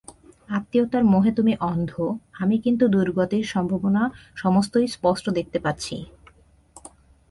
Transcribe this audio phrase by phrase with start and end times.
[0.49, 1.91] আত্মীয়তার মোহে তুমি অন্ধ,
[2.39, 4.03] আমি কিন্তু দুর্গতির সম্ভাবনা
[4.35, 5.95] সমস্তই স্পষ্ট দেখতে পাচ্ছি।